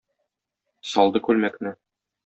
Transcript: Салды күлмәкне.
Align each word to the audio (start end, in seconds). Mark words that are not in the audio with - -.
Салды 0.93 1.23
күлмәкне. 1.31 1.79